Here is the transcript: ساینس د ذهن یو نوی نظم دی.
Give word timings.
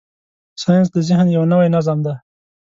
ساینس 0.61 0.87
د 0.93 0.97
ذهن 1.09 1.27
یو 1.37 1.43
نوی 1.51 1.67
نظم 1.75 1.97
دی. 2.05 2.15